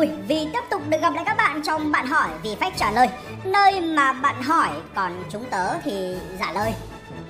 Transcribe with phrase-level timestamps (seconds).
[0.00, 2.90] vui vì tiếp tục được gặp lại các bạn trong bạn hỏi vì phách trả
[2.90, 3.08] lời
[3.44, 6.72] Nơi mà bạn hỏi, còn chúng tớ thì trả lời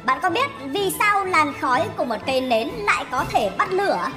[0.04, 3.72] Bạn có biết vì sao làn khói của một cây nến lại có thể bắt
[3.72, 4.08] lửa?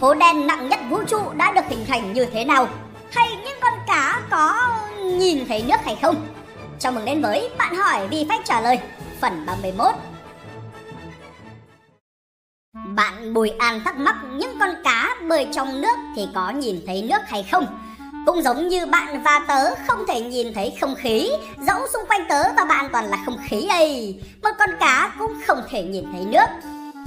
[0.00, 2.68] Hố đen nặng nhất vũ trụ đã được hình thành như thế nào?
[3.12, 6.16] Hay những con cá có nhìn thấy nước hay không?
[6.78, 8.78] Chào mừng đến với bạn hỏi vì phách trả lời,
[9.20, 9.94] phần 31
[12.96, 17.02] bạn Bùi An thắc mắc những con cá bơi trong nước thì có nhìn thấy
[17.02, 17.66] nước hay không?
[18.26, 21.30] Cũng giống như bạn và tớ, không thể nhìn thấy không khí.
[21.66, 25.32] Dẫu xung quanh tớ và bạn toàn là không khí ấy, Một con cá cũng
[25.46, 26.46] không thể nhìn thấy nước.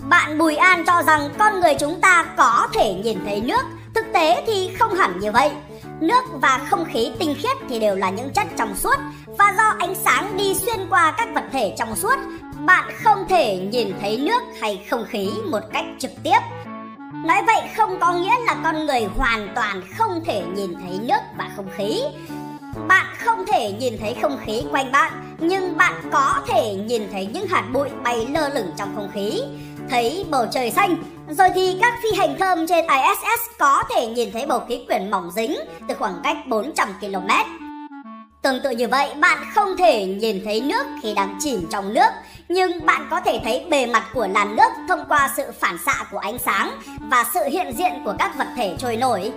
[0.09, 3.61] Bạn Bùi An cho rằng con người chúng ta có thể nhìn thấy nước.
[3.95, 5.51] Thực tế thì không hẳn như vậy.
[5.99, 8.95] Nước và không khí tinh khiết thì đều là những chất trong suốt.
[9.37, 12.15] Và do ánh sáng đi xuyên qua các vật thể trong suốt
[12.65, 16.39] bạn không thể nhìn thấy nước hay không khí một cách trực tiếp.
[17.25, 21.19] Nói vậy không có nghĩa là con người hoàn toàn không thể nhìn thấy nước
[21.37, 22.01] và không khí.
[22.87, 27.29] Bạn không thể nhìn thấy không khí quanh bạn, nhưng bạn có thể nhìn thấy
[27.33, 29.41] những hạt bụi bay lơ lửng trong không khí,
[29.89, 30.95] thấy bầu trời xanh,
[31.29, 35.11] rồi thì các phi hành thơm trên ISS có thể nhìn thấy bầu khí quyển
[35.11, 35.55] mỏng dính
[35.87, 37.29] từ khoảng cách 400 km.
[38.41, 42.09] Tương tự như vậy, bạn không thể nhìn thấy nước khi đang chìm trong nước,
[42.49, 46.05] nhưng bạn có thể thấy bề mặt của làn nước thông qua sự phản xạ
[46.11, 49.31] của ánh sáng và sự hiện diện của các vật thể trôi nổi.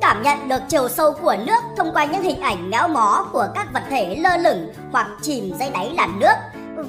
[0.00, 3.46] Cảm nhận được chiều sâu của nước thông qua những hình ảnh méo mó của
[3.54, 6.34] các vật thể lơ lửng hoặc chìm dưới đáy làn nước.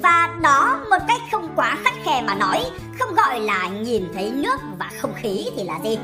[0.02, 2.64] Và đó một cách không quá khắt khe mà nói,
[2.98, 5.98] không gọi là nhìn thấy nước và không khí thì là gì?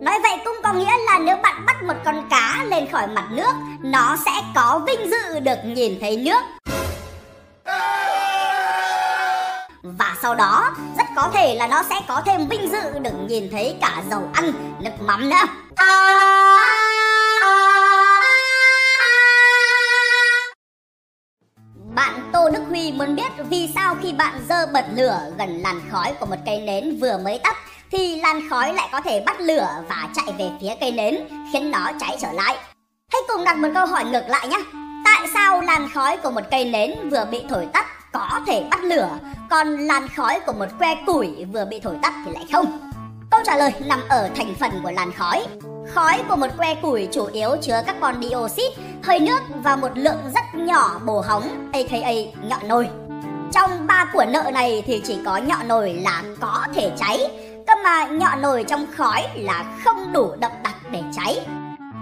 [0.00, 3.28] Nói vậy cũng có nghĩa là nếu bạn bắt một con cá lên khỏi mặt
[3.30, 6.40] nước, nó sẽ có vinh dự được nhìn thấy nước.
[9.82, 13.50] Và sau đó, rất có thể là nó sẽ có thêm vinh dự được nhìn
[13.50, 15.36] thấy cả dầu ăn, nước mắm nữa.
[21.94, 25.80] Bạn Tô Đức Huy muốn biết vì sao khi bạn dơ bật lửa gần làn
[25.90, 27.56] khói của một cây nến vừa mới tắt
[27.90, 31.18] thì làn khói lại có thể bắt lửa và chạy về phía cây nến,
[31.52, 32.56] khiến nó cháy trở lại.
[33.12, 34.56] Hãy cùng đặt một câu hỏi ngược lại nhé.
[35.04, 38.84] Tại sao làn khói của một cây nến vừa bị thổi tắt có thể bắt
[38.84, 39.08] lửa,
[39.50, 42.90] còn làn khói của một que củi vừa bị thổi tắt thì lại không?
[43.30, 45.46] Câu trả lời nằm ở thành phần của làn khói.
[45.94, 50.20] Khói của một que củi chủ yếu chứa carbon dioxide, hơi nước và một lượng
[50.34, 52.12] rất nhỏ bồ hóng, aka
[52.42, 52.88] nhọn nồi.
[53.52, 57.30] Trong ba của nợ này thì chỉ có nhọn nồi là có thể cháy,
[57.66, 61.46] cơ mà nhọn nồi trong khói là không đủ đậm đặc để cháy.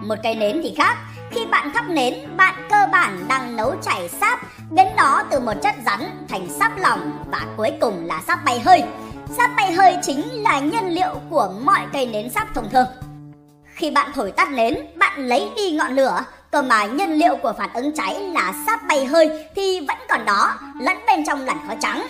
[0.09, 0.97] Một cây nến thì khác,
[1.31, 5.53] khi bạn thắp nến, bạn cơ bản đang nấu chảy sáp biến nó từ một
[5.63, 8.83] chất rắn thành sáp lỏng và cuối cùng là sáp bay hơi.
[9.37, 12.87] Sáp bay hơi chính là nhân liệu của mọi cây nến sáp thông thường.
[13.75, 17.53] Khi bạn thổi tắt nến, bạn lấy đi ngọn lửa, cơ mà nhân liệu của
[17.59, 21.59] phản ứng cháy là sáp bay hơi thì vẫn còn đó, lẫn bên trong làn
[21.67, 22.07] khói trắng.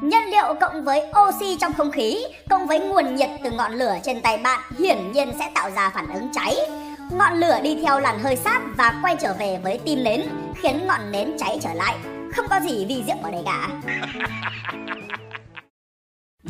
[0.00, 3.94] Nhân liệu cộng với oxy trong không khí, cộng với nguồn nhiệt từ ngọn lửa
[4.04, 6.56] trên tay bạn hiển nhiên sẽ tạo ra phản ứng cháy.
[7.10, 10.22] Ngọn lửa đi theo làn hơi sáp và quay trở về với tim nến,
[10.62, 11.96] khiến ngọn nến cháy trở lại.
[12.36, 13.68] Không có gì vi diệu ở đây cả.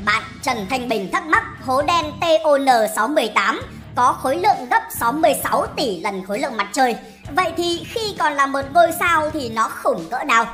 [0.04, 3.60] Bạn Trần Thanh Bình thắc mắc hố đen TON618
[3.94, 6.96] có khối lượng gấp 66 tỷ lần khối lượng mặt trời.
[7.36, 10.46] Vậy thì khi còn là một ngôi sao thì nó khủng cỡ nào?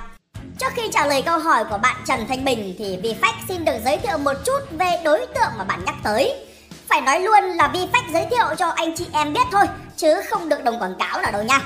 [0.58, 3.76] Trước khi trả lời câu hỏi của bạn Trần Thanh Bình thì VFX xin được
[3.84, 6.45] giới thiệu một chút về đối tượng mà bạn nhắc tới.
[6.88, 9.64] Phải nói luôn là VFAC giới thiệu cho anh chị em biết thôi,
[9.96, 11.60] chứ không được đồng quảng cáo nào đâu nha.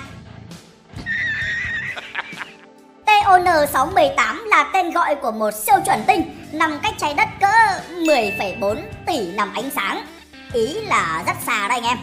[3.07, 8.77] TON618 là tên gọi của một siêu chuẩn tinh nằm cách trái đất cỡ 10,4
[9.07, 10.07] tỷ năm ánh sáng.
[10.53, 11.99] Ý là rất xa đây anh em.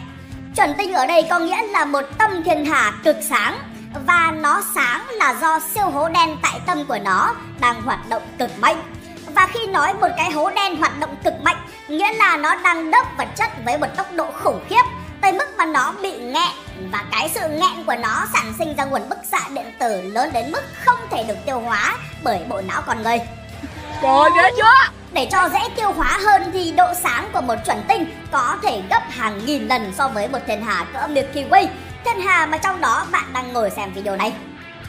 [0.56, 3.58] Chuẩn tinh ở đây có nghĩa là một tâm thiên hà cực sáng
[4.06, 8.22] và nó sáng là do siêu hố đen tại tâm của nó đang hoạt động
[8.38, 8.82] cực mạnh.
[9.34, 11.56] Và khi nói một cái hố đen hoạt động cực mạnh,
[11.88, 14.82] nghĩa là nó đang đớp vật chất với một tốc độ khủng khiếp
[15.20, 16.52] tới mức mà nó bị nghẹn
[16.92, 20.30] và cái sự nghẹn của nó sản sinh ra nguồn bức xạ điện tử lớn
[20.32, 23.18] đến mức không thể được tiêu hóa bởi bộ não con người.
[24.02, 24.92] Trời ghê chưa?
[25.12, 28.82] Để cho dễ tiêu hóa hơn thì độ sáng của một chuẩn tinh có thể
[28.90, 31.66] gấp hàng nghìn lần so với một thiên hà cỡ Milky Way
[32.04, 34.32] thiên hà mà trong đó bạn đang ngồi xem video này.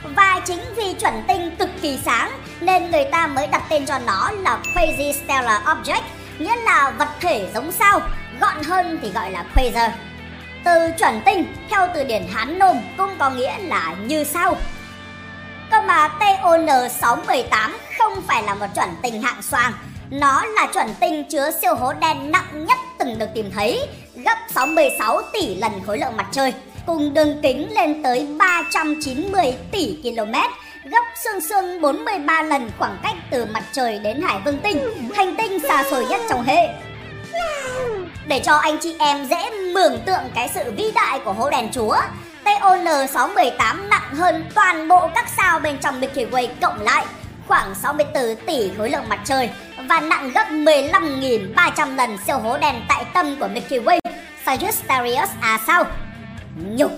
[0.04, 2.31] Và chính vì chuẩn tinh cực kỳ sáng
[2.62, 6.01] nên người ta mới đặt tên cho nó là Quasi Stellar Object,
[6.40, 8.01] nghĩa là vật thể giống sao,
[8.42, 9.92] gọn hơn thì gọi là quasar.
[10.63, 14.56] Từ chuẩn tinh theo từ điển Hán Nôm cũng có nghĩa là như sao.
[15.72, 19.74] Cơ mà TON618 không phải là một chuẩn tinh hạng xoang,
[20.10, 24.38] nó là chuẩn tinh chứa siêu hố đen nặng nhất từng được tìm thấy, gấp
[24.56, 26.54] 66 tỷ lần khối lượng mặt trời,
[26.89, 30.33] cùng đường kính lên tới 390 tỷ km,
[30.83, 34.77] gấp xương xương 43 lần khoảng cách từ mặt trời đến Hải Vương Tinh,
[35.15, 36.69] hành tinh xa xôi nhất trong hệ.
[38.27, 41.69] Để cho anh chị em dễ mường tượng cái sự vĩ đại của hố đèn
[41.71, 41.95] chúa,
[42.45, 47.06] TON618 nặng hơn toàn bộ các sao bên trong Milky Way cộng lại,
[47.47, 49.50] khoảng 64 tỷ khối lượng mặt trời
[49.89, 54.00] và nặng gấp 15.300 lần siêu hố đèn tại tâm của Milky Way,
[54.45, 55.86] Sagittarius A sao.
[56.68, 56.92] Nhục!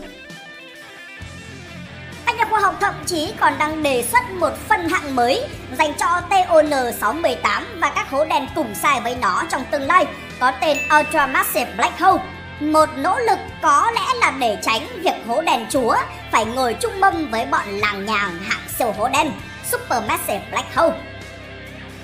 [2.25, 5.43] Các nhà khoa học thậm chí còn đang đề xuất một phân hạng mới
[5.77, 10.05] dành cho TON618 và các hố đen cùng sai với nó trong tương lai
[10.39, 12.23] có tên Ultramassive Black Hole.
[12.59, 15.95] Một nỗ lực có lẽ là để tránh việc hố đen chúa
[16.31, 19.31] phải ngồi chung mâm với bọn làng nhàng hạng siêu hố đen
[19.71, 20.97] Supermassive Black Hole.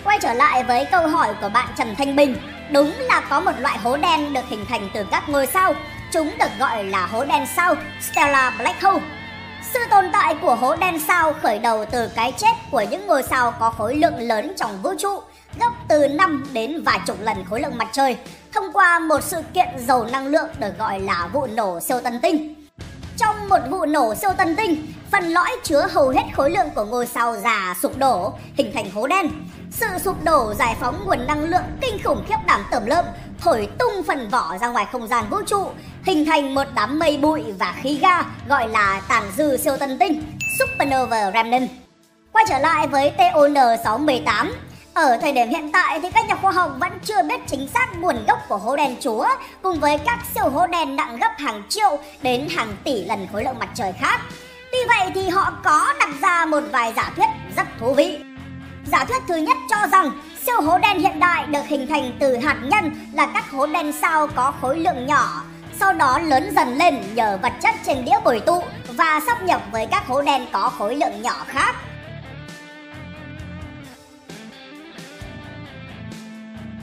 [0.03, 2.35] Quay trở lại với câu hỏi của bạn Trần Thanh Bình,
[2.71, 5.75] đúng là có một loại hố đen được hình thành từ các ngôi sao,
[6.11, 9.05] chúng được gọi là hố đen sao Stellar Black Hole.
[9.73, 13.23] Sự tồn tại của hố đen sao khởi đầu từ cái chết của những ngôi
[13.23, 15.21] sao có khối lượng lớn trong vũ trụ,
[15.59, 18.17] gấp từ 5 đến vài chục lần khối lượng mặt trời,
[18.53, 22.19] thông qua một sự kiện giàu năng lượng được gọi là vụ nổ siêu tân
[22.21, 22.55] tinh.
[23.17, 26.85] Trong một vụ nổ siêu tân tinh, phần lõi chứa hầu hết khối lượng của
[26.85, 29.29] ngôi sao già sụp đổ, hình thành hố đen.
[29.71, 33.05] Sự sụp đổ giải phóng nguồn năng lượng kinh khủng khiếp đảm tẩm lợm,
[33.39, 35.67] thổi tung phần vỏ ra ngoài không gian vũ trụ,
[36.03, 39.99] hình thành một đám mây bụi và khí ga gọi là tàn dư siêu tân
[39.99, 40.23] tinh,
[40.59, 41.69] supernova remnant.
[42.31, 44.51] Quay trở lại với TON618,
[44.93, 47.99] ở thời điểm hiện tại thì các nhà khoa học vẫn chưa biết chính xác
[47.99, 49.27] nguồn gốc của hố đen chúa
[49.61, 53.43] cùng với các siêu hố đen nặng gấp hàng triệu đến hàng tỷ lần khối
[53.43, 54.21] lượng mặt trời khác.
[54.71, 58.19] Tuy vậy thì họ có đặt ra một vài giả thuyết rất thú vị.
[58.91, 60.11] Giả thuyết thứ nhất cho rằng
[60.45, 63.91] siêu hố đen hiện đại được hình thành từ hạt nhân là các hố đen
[64.01, 65.43] sao có khối lượng nhỏ,
[65.79, 69.61] sau đó lớn dần lên nhờ vật chất trên đĩa bồi tụ và sắp nhập
[69.71, 71.75] với các hố đen có khối lượng nhỏ khác.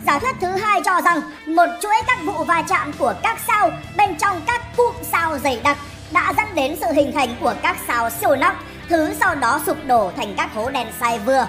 [0.06, 3.70] Giả thuyết thứ hai cho rằng một chuỗi các vụ va chạm của các sao
[3.96, 5.76] bên trong các cụm sao dày đặc
[6.12, 8.54] đã dẫn đến sự hình thành của các sao siêu nóc,
[8.88, 11.46] thứ sau đó sụp đổ thành các hố đen sai vừa.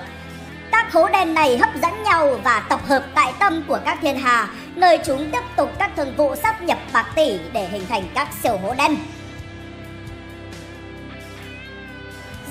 [0.75, 4.19] Các hố đen này hấp dẫn nhau và tập hợp tại tâm của các thiên
[4.19, 8.03] hà, nơi chúng tiếp tục các thương vụ sắp nhập bạc tỷ để hình thành
[8.13, 8.97] các siêu hố đen.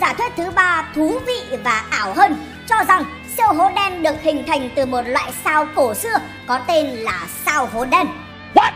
[0.01, 2.37] Giả thuyết thứ ba thú vị và ảo hơn
[2.69, 3.05] cho rằng
[3.37, 7.27] siêu hố đen được hình thành từ một loại sao cổ xưa có tên là
[7.45, 8.07] sao hố đen.
[8.55, 8.73] What?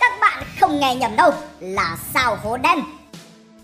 [0.00, 2.80] Các bạn không nghe nhầm đâu, là sao hố đen.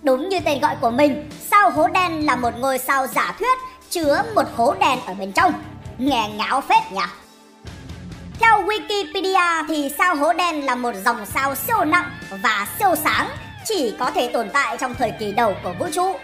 [0.02, 3.58] Đúng như tên gọi của mình, sao hố đen là một ngôi sao giả thuyết
[3.90, 5.52] chứa một hố đen ở bên trong.
[5.98, 7.00] Nghe ngáo phết nhỉ?
[8.40, 12.10] Theo Wikipedia thì sao hố đen là một dòng sao siêu nặng
[12.42, 13.28] và siêu sáng
[13.64, 16.16] chỉ có thể tồn tại trong thời kỳ đầu của vũ trụ.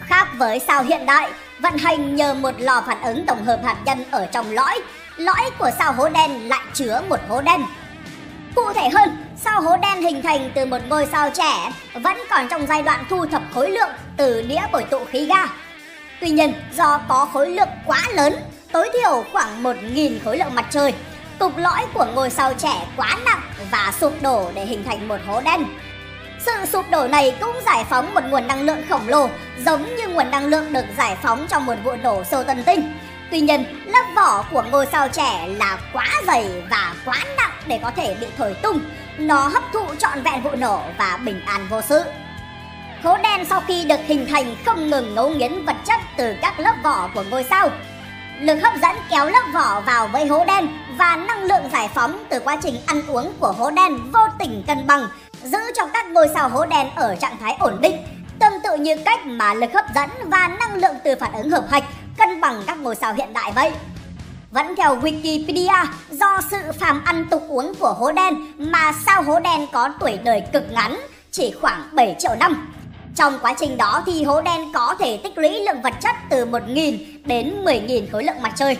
[0.00, 1.30] Khác với sao hiện đại,
[1.60, 4.80] vận hành nhờ một lò phản ứng tổng hợp hạt nhân ở trong lõi,
[5.16, 7.62] lõi của sao hố đen lại chứa một hố đen.
[8.54, 12.48] Cụ thể hơn, sao hố đen hình thành từ một ngôi sao trẻ vẫn còn
[12.48, 15.44] trong giai đoạn thu thập khối lượng từ đĩa bồi tụ khí ga.
[16.20, 18.36] Tuy nhiên, do có khối lượng quá lớn,
[18.72, 20.94] tối thiểu khoảng 1.000 khối lượng mặt trời,
[21.38, 25.16] cục lõi của ngôi sao trẻ quá nặng và sụp đổ để hình thành một
[25.26, 25.64] hố đen.
[26.40, 29.28] Sự sụp đổ này cũng giải phóng một nguồn năng lượng khổng lồ,
[29.64, 32.92] giống như nguồn năng lượng được giải phóng trong một vụ nổ siêu tân tinh.
[33.30, 37.80] Tuy nhiên, lớp vỏ của ngôi sao trẻ là quá dày và quá nặng để
[37.82, 38.80] có thể bị thổi tung.
[39.18, 42.02] Nó hấp thụ trọn vẹn vụ nổ và bình an vô sự.
[43.02, 46.60] Hố đen sau khi được hình thành không ngừng ngấu nghiến vật chất từ các
[46.60, 47.70] lớp vỏ của ngôi sao.
[48.40, 52.24] Lực hấp dẫn kéo lớp vỏ vào với hố đen và năng lượng giải phóng
[52.28, 55.08] từ quá trình ăn uống của hố đen vô tình cân bằng
[55.42, 57.96] giữ cho các ngôi sao hố đen ở trạng thái ổn định,
[58.38, 61.64] tương tự như cách mà lực hấp dẫn và năng lượng từ phản ứng hợp
[61.70, 61.84] hạch
[62.18, 63.72] cân bằng các ngôi sao hiện đại vậy.
[64.50, 69.40] Vẫn theo Wikipedia, do sự phàm ăn tục uống của hố đen mà sao hố
[69.40, 71.00] đen có tuổi đời cực ngắn,
[71.30, 72.72] chỉ khoảng 7 triệu năm.
[73.18, 76.46] Trong quá trình đó thì hố đen có thể tích lũy lượng vật chất từ
[76.46, 78.76] 1.000 đến 10.000 khối lượng mặt trời.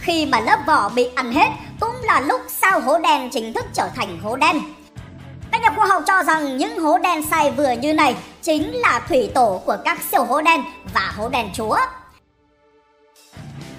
[0.00, 1.48] Khi mà lớp vỏ bị ăn hết
[1.80, 4.60] cũng là lúc sao hố đen chính thức trở thành hố đen.
[5.52, 9.00] Các nhà khoa học cho rằng những hố đen sai vừa như này chính là
[9.08, 10.62] thủy tổ của các siêu hố đen
[10.94, 11.76] và hố đen chúa.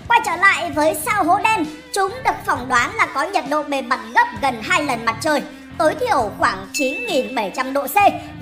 [0.07, 3.63] Quay trở lại với sao hố đen, chúng được phỏng đoán là có nhiệt độ
[3.63, 5.41] bề mặt gấp gần 2 lần mặt trời,
[5.77, 7.95] tối thiểu khoảng 9.700 độ C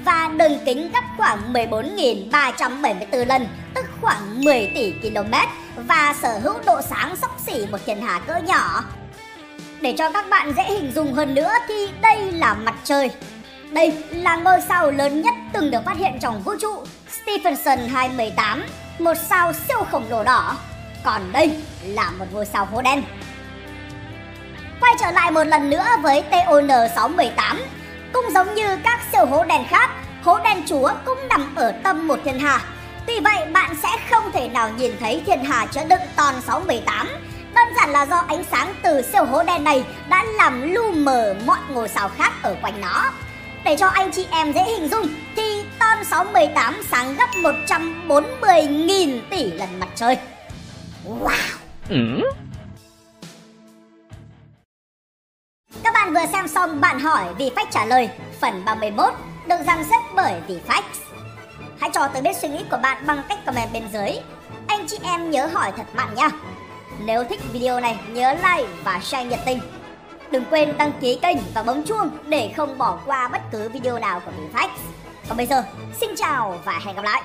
[0.05, 5.33] và đường kính gấp khoảng 14.374 lần, tức khoảng 10 tỷ km
[5.75, 8.83] và sở hữu độ sáng sấp xỉ một thiên hà cỡ nhỏ.
[9.81, 13.09] Để cho các bạn dễ hình dung hơn nữa thì đây là mặt trời.
[13.71, 16.83] Đây là ngôi sao lớn nhất từng được phát hiện trong vũ trụ
[17.23, 18.63] Stephenson 218,
[18.99, 20.57] một sao siêu khổng lồ đỏ.
[21.03, 23.03] Còn đây là một ngôi sao hố đen.
[24.79, 27.61] Quay trở lại một lần nữa với TON 618,
[28.13, 29.89] cũng giống như các siêu hố đen khác,
[30.23, 32.61] hố đen chúa cũng nằm ở tâm một thiên hà.
[33.07, 37.07] Tuy vậy bạn sẽ không thể nào nhìn thấy thiên hà chứa đựng Ton 618
[37.55, 41.35] Đơn giản là do ánh sáng từ siêu hố đen này đã làm lu mờ
[41.45, 43.11] mọi ngôi sao khác ở quanh nó.
[43.65, 47.29] Để cho anh chị em dễ hình dung thì Ton 618 sáng gấp
[48.07, 50.17] 140.000 tỷ lần mặt trời.
[51.05, 51.29] Wow!
[51.89, 52.21] Ừ.
[56.13, 59.13] bạn vừa xem xong bạn hỏi vì phách trả lời phần 31
[59.47, 60.83] được dàn xếp bởi vì phách.
[61.79, 64.11] Hãy cho tôi biết suy nghĩ của bạn bằng cách comment bên dưới.
[64.67, 66.29] Anh chị em nhớ hỏi thật mạnh nha.
[67.05, 69.59] Nếu thích video này nhớ like và share nhiệt tình.
[70.31, 73.99] Đừng quên đăng ký kênh và bấm chuông để không bỏ qua bất cứ video
[73.99, 74.69] nào của VFax.
[75.29, 75.63] Còn bây giờ,
[75.99, 77.23] xin chào và hẹn gặp lại!